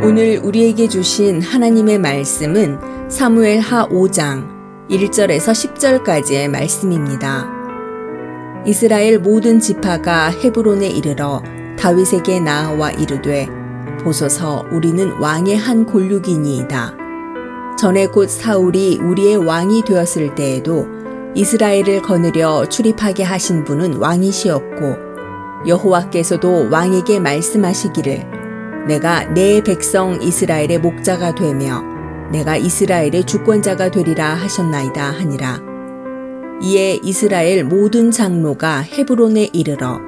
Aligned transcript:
오늘 0.00 0.38
우리에게 0.38 0.86
주신 0.86 1.42
하나님의 1.42 1.98
말씀은 1.98 3.10
사무엘 3.10 3.58
하 3.58 3.88
5장 3.88 4.46
1절에서 4.88 5.50
10절까지의 5.74 6.48
말씀입니다. 6.48 7.48
이스라엘 8.64 9.18
모든 9.18 9.58
지파가 9.58 10.30
헤브론에 10.30 10.86
이르러 10.86 11.42
다윗에게 11.80 12.38
나아와 12.38 12.92
이르되 12.92 13.48
보소서 14.04 14.64
우리는 14.70 15.10
왕의 15.18 15.56
한 15.56 15.84
골육이니이다. 15.84 16.96
전에 17.76 18.06
곧 18.06 18.30
사울이 18.30 18.98
우리의 18.98 19.36
왕이 19.36 19.82
되었을 19.84 20.36
때에도 20.36 20.86
이스라엘을 21.34 22.02
거느려 22.02 22.64
출입하게 22.68 23.24
하신 23.24 23.64
분은 23.64 23.96
왕이시었고 23.96 25.66
여호와께서도 25.66 26.68
왕에게 26.70 27.18
말씀하시기를 27.18 28.47
내가 28.86 29.24
내 29.32 29.62
백성 29.62 30.20
이스라엘의 30.22 30.78
목자가 30.78 31.34
되며 31.34 31.82
내가 32.30 32.56
이스라엘의 32.56 33.24
주권자가 33.24 33.90
되리라 33.90 34.34
하셨나이다 34.34 35.02
하니라. 35.02 35.60
이에 36.62 36.98
이스라엘 37.02 37.64
모든 37.64 38.10
장로가 38.10 38.80
헤브론에 38.80 39.50
이르러 39.52 40.00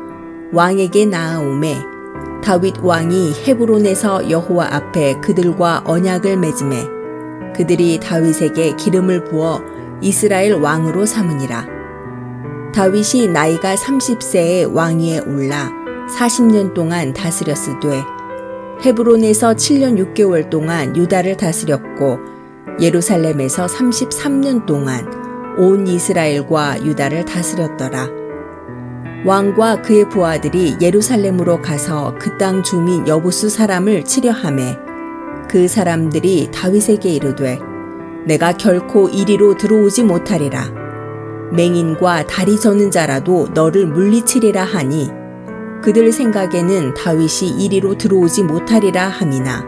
왕에게 0.53 1.07
나아오매 1.07 1.77
다윗 2.43 2.75
왕이 2.83 3.35
헤브론에서 3.47 4.31
여호와 4.31 4.75
앞에 4.75 5.21
그들과 5.21 5.85
언약을 5.87 6.37
맺음에 6.39 6.87
그들이 7.55 8.01
다윗에게 8.01 8.77
기름을 8.77 9.25
부어 9.25 9.61
이스라엘 10.01 10.55
왕으로 10.55 11.05
삼으니라. 11.05 11.67
다윗이 12.75 13.29
나이가 13.29 13.75
30세에 13.75 14.73
왕위에 14.73 15.21
올라 15.21 15.71
40년 16.17 16.73
동안 16.73 17.13
다스렸으되 17.13 18.03
헤브론에서 18.83 19.53
7년 19.55 20.15
6개월 20.15 20.49
동안 20.49 20.97
유다를 20.97 21.37
다스렸고 21.37 22.19
예루살렘에서 22.81 23.67
33년 23.67 24.65
동안 24.65 25.07
온 25.59 25.87
이스라엘과 25.87 26.87
유다를 26.87 27.27
다스렸더라. 27.27 28.09
왕과 29.27 29.83
그의 29.83 30.09
부하들이 30.09 30.77
예루살렘으로 30.81 31.61
가서 31.61 32.15
그 32.19 32.39
땅 32.39 32.63
주민 32.63 33.07
여부수 33.07 33.51
사람을 33.51 34.05
치려함에 34.07 34.79
그 35.47 35.69
사람들이 35.69 36.51
다윗에게 36.51 37.11
이르되 37.11 37.59
내가 38.27 38.53
결코 38.57 39.11
이리로 39.11 39.59
들어오지 39.59 40.05
못하리라. 40.05 40.73
맹인과 41.53 42.29
다리 42.29 42.59
저는 42.59 42.91
자라도 42.91 43.49
너를 43.53 43.87
물리치리라 43.87 44.65
하니 44.65 45.20
그들 45.83 46.13
생각에는 46.13 46.95
다윗이 46.95 47.65
이리로 47.65 47.97
들어오지 47.97 48.43
못하리라 48.43 49.09
함이나 49.09 49.65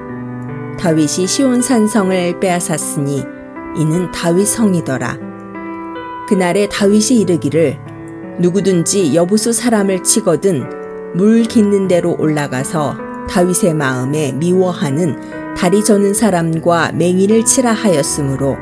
다윗이 0.79 1.27
시온산 1.27 1.87
성을 1.87 2.41
빼앗았으니 2.41 3.25
이는 3.77 4.11
다윗 4.11 4.47
성이더라. 4.47 5.19
그날에 6.29 6.69
다윗이 6.69 7.21
이르기를 7.21 7.79
누구든지 8.39 9.15
여부수 9.15 9.53
사람을 9.53 10.03
치거든 10.03 10.65
물 11.15 11.43
깃는 11.45 11.89
대로 11.89 12.17
올라가서 12.19 12.97
다윗의 13.29 13.75
마음에 13.75 14.33
미워하는 14.33 15.55
다리 15.57 15.85
저는 15.85 16.15
사람과 16.15 16.93
맹인을 16.93 17.45
치라 17.45 17.73
하였으므로 17.73 18.57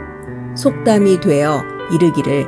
속담이 0.57 1.21
되어 1.21 1.63
이르기를 1.93 2.47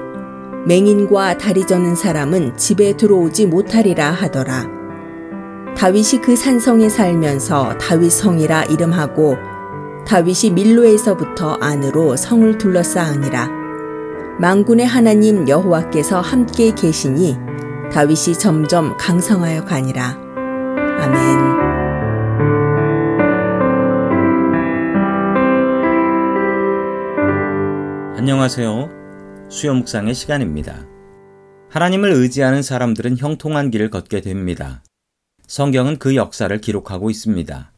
맹인과 0.66 1.39
다리 1.39 1.66
저는 1.66 1.94
사람은 1.94 2.56
집에 2.56 2.97
들어오지 2.97 3.47
못하리라 3.47 4.11
하더라. 4.11 4.81
다윗이 5.77 6.20
그 6.23 6.37
산성에 6.37 6.89
살면서 6.89 7.77
다윗 7.78 8.11
성이라 8.11 8.65
이름하고 8.65 9.37
다윗이 10.06 10.53
밀로에서부터 10.53 11.55
안으로 11.61 12.16
성을 12.16 12.59
둘러싸으니라. 12.59 13.49
망군의 14.38 14.87
하나님 14.87 15.49
여호와께서 15.49 16.21
함께 16.21 16.75
계시니 16.75 17.37
다윗이 17.93 18.38
점점 18.38 18.97
강성하여 18.97 19.65
가니라. 19.65 20.19
아멘. 21.00 21.53
안녕하세요. 28.16 28.88
수요 29.49 29.75
묵상의 29.75 30.15
시간입니다. 30.15 30.87
하나님을 31.71 32.12
의지하는 32.12 32.62
사람들은 32.62 33.19
형통한 33.19 33.71
길을 33.71 33.91
걷게 33.91 34.21
됩니다. 34.21 34.82
성경은 35.52 35.98
그 35.98 36.16
역사를 36.16 36.58
기록하고 36.62 37.10
있습니다. 37.10 37.72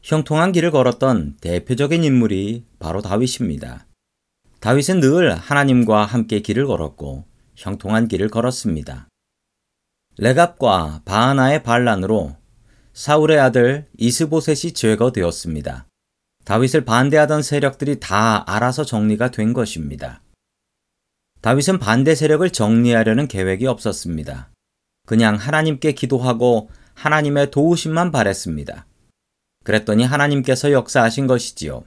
형통한 0.00 0.52
길을 0.52 0.70
걸었던 0.70 1.36
대표적인 1.38 2.02
인물이 2.02 2.64
바로 2.78 3.02
다윗입니다. 3.02 3.86
다윗은 4.60 5.00
늘 5.00 5.36
하나님과 5.36 6.06
함께 6.06 6.40
길을 6.40 6.66
걸었고 6.66 7.26
형통한 7.56 8.08
길을 8.08 8.30
걸었습니다. 8.30 9.06
레갑과 10.16 11.02
바하나의 11.04 11.62
반란으로 11.62 12.36
사울의 12.94 13.38
아들 13.38 13.86
이스보셋이 13.98 14.72
제거되었습니다. 14.72 15.86
다윗을 16.46 16.86
반대하던 16.86 17.42
세력들이 17.42 18.00
다 18.00 18.50
알아서 18.50 18.86
정리가 18.86 19.30
된 19.30 19.52
것입니다. 19.52 20.22
다윗은 21.42 21.80
반대 21.80 22.14
세력을 22.14 22.48
정리하려는 22.48 23.28
계획이 23.28 23.66
없었습니다. 23.66 24.48
그냥 25.08 25.36
하나님께 25.36 25.92
기도하고 25.92 26.68
하나님의 26.92 27.50
도우심만 27.50 28.12
바랬습니다. 28.12 28.84
그랬더니 29.64 30.04
하나님께서 30.04 30.70
역사하신 30.70 31.26
것이지요. 31.26 31.84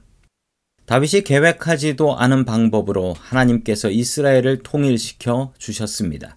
다윗이 0.86 1.22
계획하지도 1.22 2.16
않은 2.16 2.44
방법으로 2.44 3.14
하나님께서 3.16 3.90
이스라엘을 3.90 4.64
통일시켜 4.64 5.54
주셨습니다. 5.56 6.36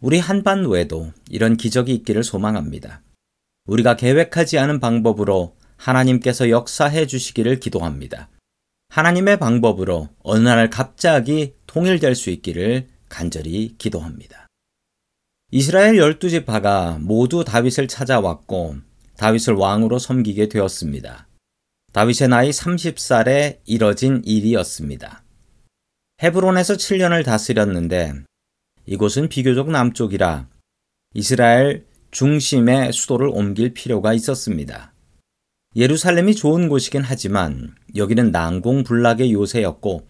우리 0.00 0.20
한반 0.20 0.66
외도 0.66 1.10
이런 1.28 1.56
기적이 1.56 1.94
있기를 1.94 2.22
소망합니다. 2.22 3.02
우리가 3.66 3.96
계획하지 3.96 4.60
않은 4.60 4.78
방법으로 4.78 5.56
하나님께서 5.78 6.48
역사해 6.48 7.08
주시기를 7.08 7.58
기도합니다. 7.58 8.28
하나님의 8.90 9.40
방법으로 9.40 10.10
어느 10.22 10.46
날 10.46 10.70
갑자기 10.70 11.54
통일될 11.66 12.14
수 12.14 12.30
있기를 12.30 12.86
간절히 13.08 13.74
기도합니다. 13.78 14.41
이스라엘 15.54 15.98
열두 15.98 16.30
지파가 16.30 16.96
모두 16.98 17.44
다윗을 17.44 17.86
찾아왔고 17.86 18.76
다윗을 19.18 19.52
왕으로 19.52 19.98
섬기게 19.98 20.48
되었습니다. 20.48 21.28
다윗의 21.92 22.28
나이 22.28 22.48
30살에 22.48 23.58
이뤄진 23.66 24.22
일이었습니다. 24.24 25.22
헤브론에서 26.22 26.76
7년을 26.76 27.22
다스렸는데 27.26 28.14
이곳은 28.86 29.28
비교적 29.28 29.70
남쪽이라 29.70 30.48
이스라엘 31.12 31.84
중심의 32.12 32.94
수도를 32.94 33.28
옮길 33.28 33.74
필요가 33.74 34.14
있었습니다. 34.14 34.94
예루살렘이 35.76 36.34
좋은 36.34 36.70
곳이긴 36.70 37.02
하지만 37.02 37.74
여기는 37.94 38.30
난공불락의 38.30 39.34
요새였고 39.34 40.06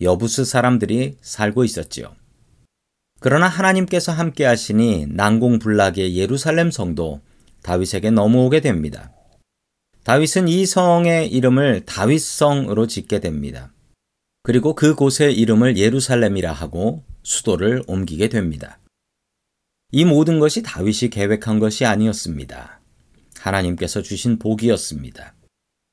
여부스 0.00 0.44
사람들이 0.44 1.16
살고 1.20 1.62
있었지요. 1.62 2.16
그러나 3.20 3.48
하나님께서 3.48 4.12
함께 4.12 4.46
하시니 4.46 5.08
난공불락의 5.10 6.16
예루살렘 6.16 6.70
성도 6.70 7.20
다윗에게 7.62 8.10
넘어오게 8.10 8.60
됩니다. 8.60 9.12
다윗은 10.04 10.48
이 10.48 10.64
성의 10.64 11.28
이름을 11.28 11.84
다윗성으로 11.84 12.86
짓게 12.86 13.20
됩니다. 13.20 13.72
그리고 14.42 14.74
그곳의 14.74 15.34
이름을 15.38 15.76
예루살렘이라 15.76 16.50
하고 16.50 17.04
수도를 17.22 17.82
옮기게 17.86 18.30
됩니다. 18.30 18.78
이 19.92 20.06
모든 20.06 20.38
것이 20.38 20.62
다윗이 20.62 21.10
계획한 21.10 21.58
것이 21.58 21.84
아니었습니다. 21.84 22.80
하나님께서 23.38 24.00
주신 24.00 24.38
복이었습니다. 24.38 25.34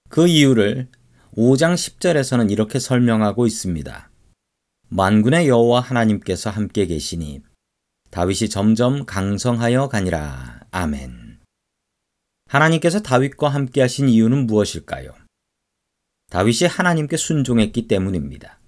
그 0.10 0.28
이유를 0.28 0.88
5장 1.36 1.74
10절에서는 1.74 2.50
이렇게 2.52 2.80
설명하고 2.80 3.46
있습니다. 3.46 4.10
만군의 4.90 5.50
여호와 5.50 5.82
하나님께서 5.82 6.50
함께 6.50 6.86
계시니 6.86 7.42
다윗이 8.10 8.50
점점 8.50 9.06
강성하여 9.06 9.90
가니라. 9.90 10.62
아멘. 10.72 11.40
하나님께서 12.48 13.02
다윗과 13.02 13.50
함께 13.50 13.82
하신 13.82 14.08
이유는 14.08 14.48
무엇일까요? 14.48 15.14
다윗이 16.30 16.70
하나님께 16.70 17.18
순종했기 17.18 17.88
때문입니다. 17.88 18.60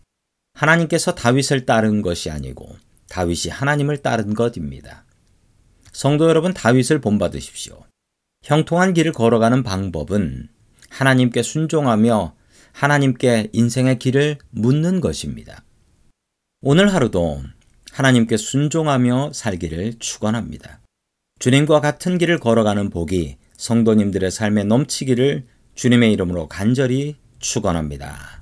하나님께서 0.55 1.15
다윗을 1.15 1.65
따른 1.65 2.01
것이 2.01 2.29
아니고 2.29 2.75
다윗이 3.07 3.51
하나님을 3.51 3.99
따른 3.99 4.33
것입니다. 4.33 5.05
성도 5.93 6.27
여러분, 6.27 6.53
다윗을 6.53 6.99
본받으십시오. 6.99 7.85
형통한 8.43 8.93
길을 8.93 9.13
걸어가는 9.13 9.63
방법은 9.63 10.49
하나님께 10.89 11.43
순종하며 11.43 12.35
하나님께 12.73 13.49
인생의 13.53 13.99
길을 13.99 14.37
묻는 14.49 14.99
것입니다. 14.99 15.63
오늘 16.61 16.93
하루도 16.93 17.41
하나님께 17.93 18.35
순종하며 18.35 19.31
살기를 19.33 19.93
축원합니다. 19.97 20.81
주님과 21.39 21.79
같은 21.79 22.17
길을 22.17 22.39
걸어가는 22.39 22.89
복이 22.89 23.37
성도님들의 23.55 24.29
삶에 24.29 24.65
넘치기를 24.65 25.45
주님의 25.75 26.11
이름으로 26.11 26.49
간절히 26.49 27.15
축원합니다. 27.39 28.38